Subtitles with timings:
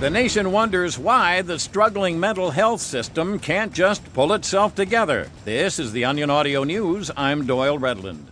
[0.00, 5.30] The nation wonders why the struggling mental health system can't just pull itself together.
[5.44, 7.10] This is the Onion Audio News.
[7.16, 8.24] I'm Doyle Redland.